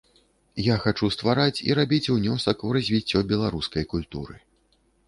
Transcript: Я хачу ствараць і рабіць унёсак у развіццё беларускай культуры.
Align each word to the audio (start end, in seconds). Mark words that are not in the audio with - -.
Я 0.67 0.77
хачу 0.85 1.09
ствараць 1.17 1.63
і 1.69 1.75
рабіць 1.81 2.11
унёсак 2.17 2.67
у 2.71 2.75
развіццё 2.79 3.25
беларускай 3.35 3.83
культуры. 3.95 4.35